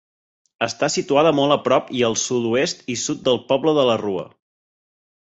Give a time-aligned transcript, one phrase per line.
[0.67, 4.29] Està situada molt a prop i al sud-oest i sud del poble de la Rua.